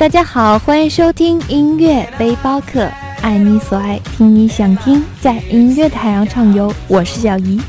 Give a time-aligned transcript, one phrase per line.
[0.00, 2.88] 大家好，欢迎收听音乐背包客，
[3.20, 6.72] 爱你所爱，听你想听，在音乐的海洋畅游。
[6.88, 7.60] 我是小姨。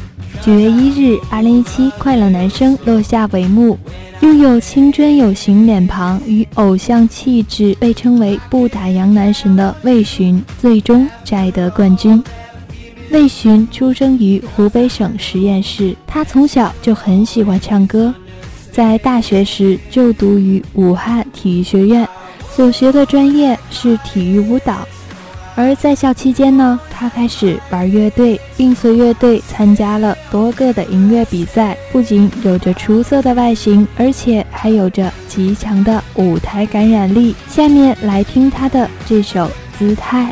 [0.41, 3.77] 九月一日，二零一七快乐男声落下帷幕，
[4.21, 12.23] 拥有青春有型脸庞与偶像气质，被称为不打烊男神的魏巡，最终摘得冠军。
[13.09, 18.15] 魏巡出生于湖北省十堰市，他从小就很喜欢唱歌。
[18.71, 22.07] 在大学时就读于武汉体育学院，
[22.55, 24.87] 所学的专业是体育舞蹈。
[25.53, 31.77] 而在校期间呢，他开始玩乐队，并随乐队参加了多个的音乐比赛。
[31.91, 37.35] 不仅有着出色的外形，而且还有着极强的舞台感染力。
[37.49, 39.45] 下面来听他的这首
[39.77, 40.31] 《姿态》。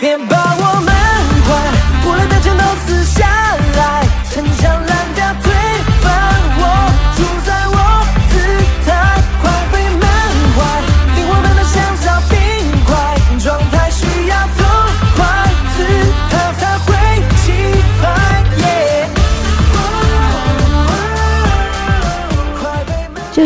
[0.00, 0.07] 别把我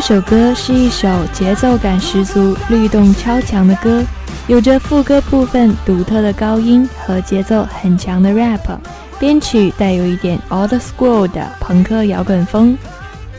[0.02, 4.02] 首歌是一首节奏感十足、律动超强的歌。
[4.48, 8.76] 有着副歌部分独特的高音和节奏很强的 rap，
[9.20, 12.76] 编曲带有一点 old school 的朋克摇滚风。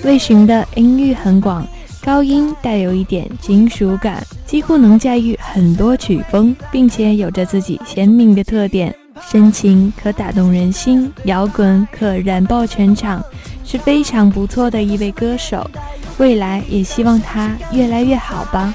[0.06, 1.68] 魏巡的音域很广，
[2.02, 8.96] 高音带有一点金属感，几乎能驾驭很多曲风，并且有着自己鲜明的特点。
[9.30, 13.22] 深情可打动人心，摇滚可燃爆全场，
[13.66, 15.70] 是非常不错的一位歌手。
[16.18, 18.74] 未来也希望他越来越好吧。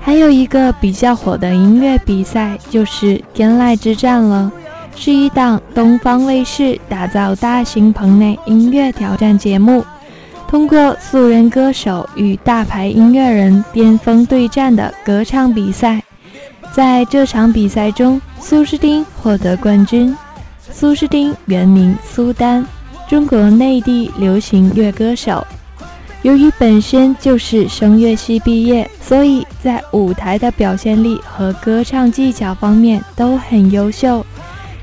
[0.00, 4.50] 还有一个比较火的音乐比赛，就是《天籁之战》了，
[4.96, 9.84] 是一档东方卫视打造大型棚内音乐挑战节目，
[10.48, 16.02] 通过素人歌手与大牌音乐人巅峰对战的歌唱比赛。
[16.72, 20.16] 在这场比赛中，苏诗丁获得冠军。
[20.70, 22.64] 苏诗丁原名苏丹，
[23.08, 25.46] 中国内地流行乐歌手。
[26.28, 34.22] 由于本身就是声乐系毕业，所以在舞台的表现力和歌唱技巧方面都很优秀。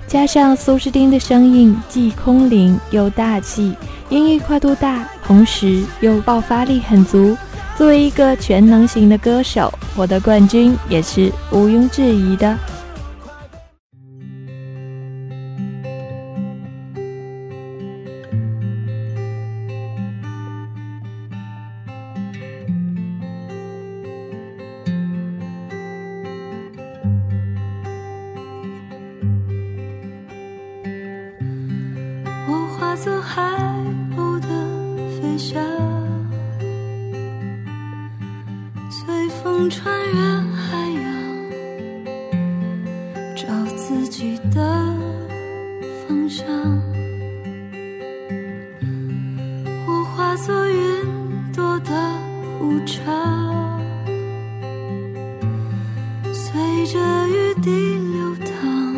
[0.08, 3.76] 加上苏诗丁的声音既空灵又大气，
[4.10, 7.38] 音域跨度大，同时又爆发力很足，
[7.78, 12.58] 作为一个全能型的歌手，获得冠军也是毋庸置疑的。
[38.90, 40.22] 随风穿越
[40.54, 41.36] 海洋
[43.36, 44.96] 找自己的
[46.08, 46.46] 方向
[49.88, 51.92] 我化作云朵的
[52.62, 53.82] 无常
[56.32, 58.96] 随着雨滴流淌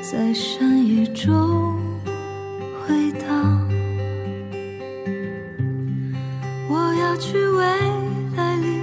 [0.00, 1.78] 在山野中
[2.86, 3.60] 回荡
[6.68, 7.95] 我要去为
[8.36, 8.75] 在里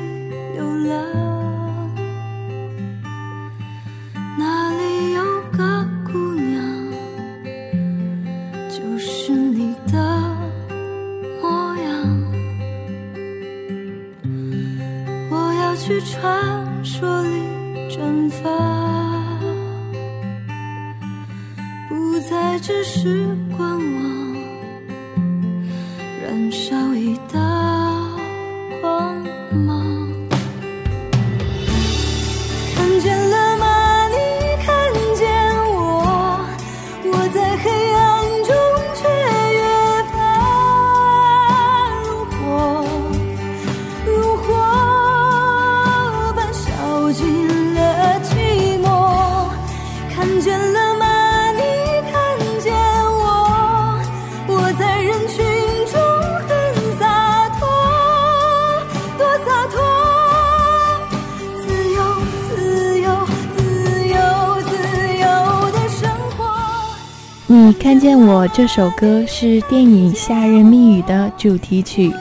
[67.65, 72.11] 你看见我这首歌是电影《夏日密语》的主题曲，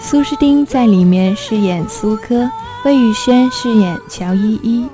[0.00, 2.50] 苏诗丁在里面饰演苏科，
[2.82, 4.88] 魏宇轩饰演乔依依。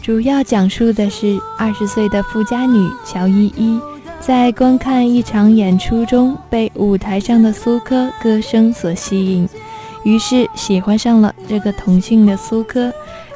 [0.00, 3.80] 主要讲述的是二十岁的富家女乔依依，
[4.20, 9.48] 在观看一场演出中被舞台上的苏科歌声所吸引，
[10.04, 12.92] 于是喜欢上了这个同性的苏科，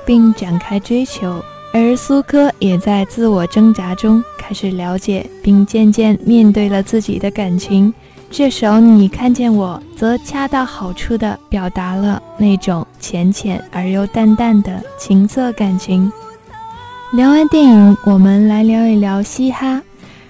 [0.06, 1.42] 并展开追求。
[1.72, 7.92] 而苏科也在自我挣扎中开始了解，并渐渐面对了自己的感情。
[8.30, 16.10] 这首《你看见我》则恰到好处地表达了那种浅浅而又淡淡的情色感情。
[17.12, 19.82] 聊完电影，我们来聊一聊嘻哈。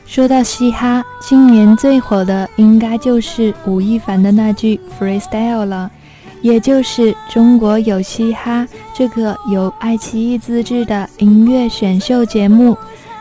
[0.04, 5.90] 说到嘻哈，今年最火的应该就是吴亦凡的那句 “freestyle” 了，
[6.42, 12.76] 也就是中国有嘻哈这个由爱奇艺自制的音乐选秀节目。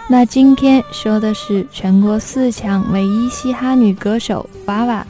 [0.10, 5.08] 那今天说的是全国四强唯一嘻哈女歌手娃娃。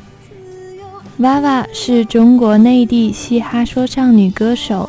[1.18, 4.88] 娃娃是中国内地嘻哈说唱女歌手。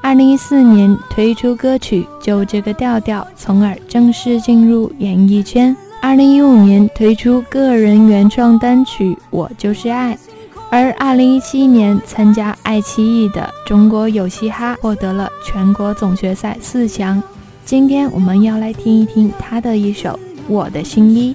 [0.00, 5.76] 二零一四年推出歌曲《就这个调调》，从而正式进入演艺圈。
[6.00, 10.14] 二零一五年推出个人原创单曲《我就是爱》，
[10.70, 17.22] 而二零一七年参加爱奇艺的《中国有嘻哈》，获得了全国总决赛四强。
[17.64, 20.10] 今天我们要来听一听他的一首
[20.46, 21.34] 《我的新衣》。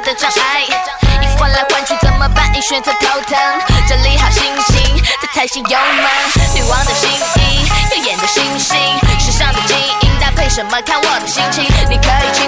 [0.00, 0.62] 的障碍，
[1.22, 2.52] 衣服换来换去怎么办？
[2.56, 3.38] 一选择头疼，
[3.88, 6.06] 整理好心情，再踩下有门。
[6.54, 8.76] 女王的新衣，耀眼的星星，
[9.18, 10.80] 时尚的精英搭配什么？
[10.82, 11.64] 看我的心情。
[11.88, 12.43] 你可以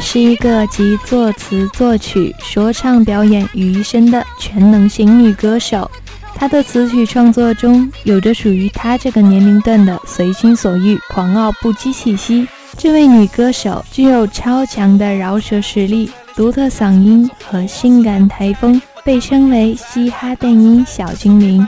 [0.00, 5.88] 是一个集作词、作曲、说唱表演于一身的全能型女歌手。
[6.34, 12.48] 她的词曲创作中有着属于她这个年龄段的随心所欲、狂傲不羁气息。
[12.76, 21.66] 这位女歌手具有超强的饶舌实力、独特嗓音和性感台风，被称为嘻哈电音小精灵。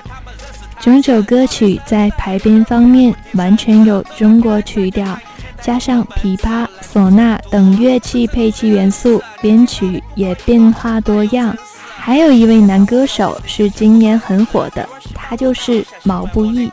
[0.80, 5.18] 整首歌曲在排编方面完全有中国曲调。
[5.70, 11.56] 加上琵琶、唢呐等乐器配器元素，编曲也变化多样。
[11.96, 14.84] 还有一位男歌手是今年很火的，
[15.14, 16.68] 他就是毛不易。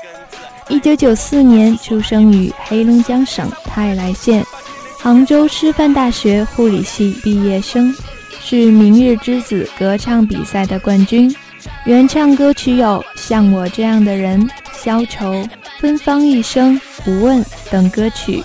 [0.67, 4.43] 一九九四年出生于黑龙江省泰来县，
[4.99, 7.93] 杭州师范大学护理系毕业生，
[8.41, 11.31] 是《明日之子》歌唱比赛的冠军。
[11.85, 14.41] 原唱歌曲有《像我这样的人》
[14.83, 15.33] 《消愁》
[15.79, 16.73] 《芬芳一生》
[17.05, 18.43] 《不问》等歌曲。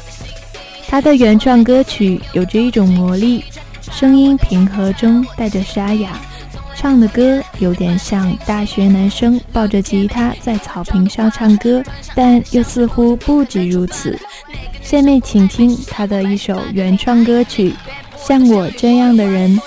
[0.92, 3.42] 他的原创歌曲有着一种魔力，
[3.90, 6.10] 声音平和中带着沙哑，
[6.76, 11.82] 唱的歌有点像大学男生抱着吉他在草坪上唱歌，
[12.14, 14.20] 但又似乎不止如此。
[14.82, 17.70] 下面请听他的一首原创歌曲
[18.28, 19.58] 《像我这样的人。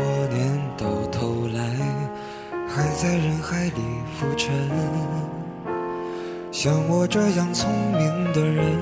[0.00, 1.60] 多年到头来，
[2.66, 4.50] 还在人海里浮沉？
[6.50, 8.78] 像我这样聪明的人，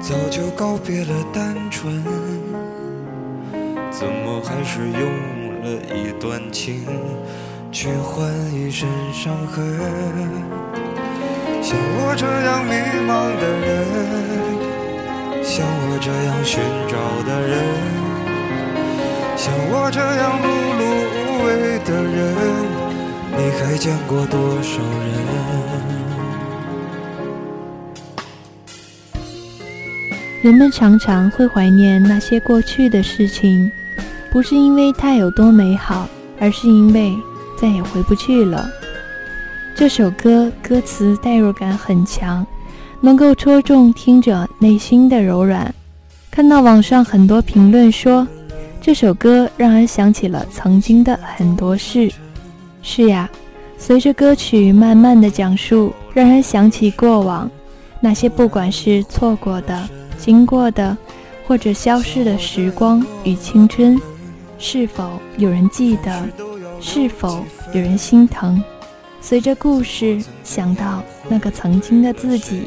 [0.00, 2.02] 早就告别了单纯，
[3.90, 5.02] 怎么还是用
[5.62, 6.86] 了一段情？
[7.70, 9.78] 去换一身伤痕。
[11.60, 12.72] 像我这样迷
[13.06, 16.96] 茫的人，像我这样寻找
[17.28, 17.99] 的人，
[19.42, 20.44] 像我这样碌
[20.76, 20.82] 碌
[21.16, 21.48] 无为
[21.86, 22.12] 的人，
[23.38, 25.16] 你还见过多少人？
[30.42, 33.72] 人们常常会怀念那些过去的事情，
[34.30, 36.06] 不是因为它有多美好，
[36.38, 37.16] 而是因为。
[37.58, 38.68] 再也回不去了。
[39.74, 42.46] 这首歌歌词代入感很强，
[43.00, 45.74] 能够戳中听者内心的柔软。
[46.30, 48.26] 看到网上很多评论说，
[48.82, 52.10] 这首歌让人想起了曾经的很多事。
[52.82, 53.28] 是呀，
[53.76, 57.48] 随着歌曲慢慢的讲述，让人想起过往
[58.00, 60.96] 那些不管是错过的、经过的，
[61.46, 64.00] 或者消逝的时光与青春，
[64.58, 66.24] 是否有人记得？
[66.80, 67.44] 是否
[67.74, 68.62] 有人心疼？
[69.20, 72.62] 随着故事想到那个曾经的自己，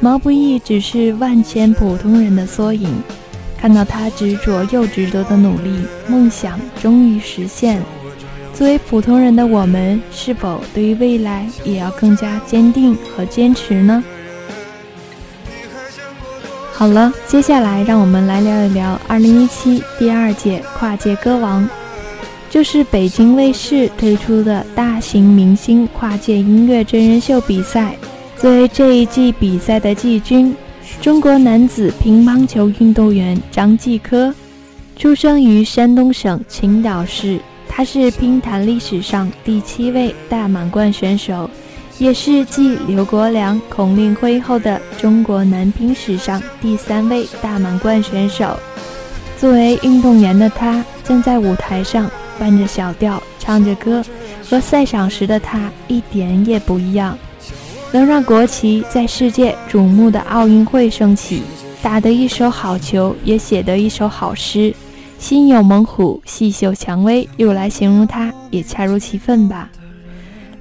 [0.00, 2.88] 毛不易只是万千普通人的缩影。
[3.60, 5.70] 看到他执着又执着的努力，
[6.08, 7.82] 梦想终于实现。
[8.54, 14.02] 作为普通人的我们，是否对于未来也要更加坚定和坚持呢？
[16.72, 21.68] 好了，接下来让我们来聊一聊2017第二届跨界歌王。
[22.48, 27.94] 就是北京卫视推出的大型明星跨界音乐真人秀比赛。
[28.36, 30.56] 作为这一季比赛的季军，
[31.00, 34.34] 中国男子乒乓球运动员张继科，
[34.96, 41.48] 出生于山东省青岛市，他是乒坛历史上第七位大满贯选手，
[41.98, 48.58] 也是继刘国梁、孔令辉后的中国男乒史上第三位大满贯选手。
[49.38, 52.10] 作为运动员的他，站在舞台上。
[52.38, 54.02] 伴着小调唱着歌，
[54.48, 57.18] 和赛场时的他一点也不一样。
[57.92, 61.42] 能让国旗在世界瞩目的奥运会升起，
[61.82, 64.72] 打得一手好球，也写得一首好诗。
[65.18, 69.68] 心有猛虎，细嗅蔷薇，用来形容他也恰如其分吧。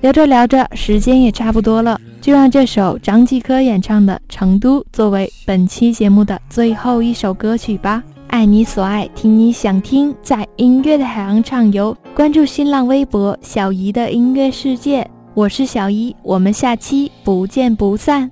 [0.01, 8.03] 聊着聊着，时间也差不多了，就让这首张继科演唱的《成都》作为本期节目的最后一首歌曲吧。
[8.27, 11.95] 爱你所爱，听你想听，在音乐的海洋畅游。
[12.13, 18.29] 关注新浪微博“小姨的音乐世界”，我是小一，我们下期不见不散。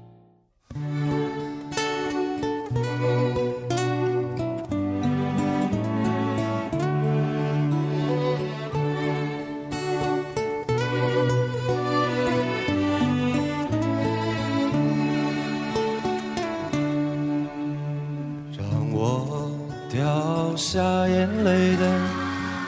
[18.57, 19.49] 让我
[19.89, 21.99] 掉下眼泪的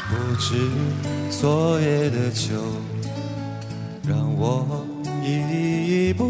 [0.08, 0.70] 不止
[1.30, 2.56] 昨夜的酒，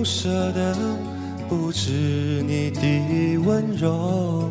[0.10, 0.76] 舍的
[1.48, 4.50] 不止你的温柔。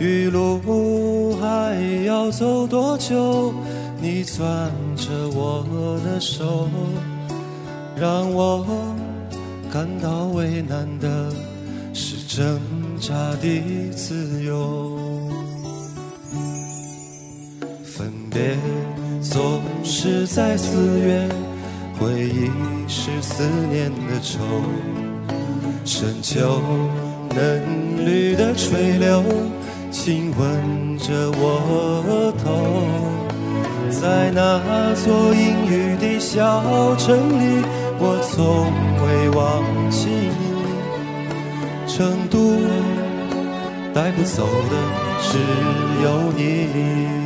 [0.00, 3.54] 余路还要走多久？
[4.02, 4.44] 你攥
[4.96, 5.64] 着我
[6.04, 6.68] 的手，
[7.96, 8.66] 让我
[9.72, 11.32] 感到为难的
[11.94, 12.60] 是挣
[13.00, 14.98] 扎的自由。
[17.84, 18.58] 分别
[19.22, 21.26] 总是在四月，
[21.98, 22.50] 回忆
[22.88, 24.38] 是思念的愁。
[25.84, 26.60] 深秋
[27.34, 29.22] 嫩绿的垂柳，
[29.90, 31.60] 亲吻着我
[32.08, 32.44] 额头。
[33.88, 34.60] 在那
[34.94, 37.64] 座阴雨的小城里，
[37.98, 38.72] 我从
[39.02, 40.44] 未忘记你。
[41.86, 42.58] 成都
[43.94, 44.74] 带不走的
[45.22, 45.38] 只
[46.02, 47.25] 有你。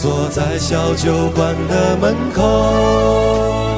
[0.00, 3.69] 坐在小酒馆的门口。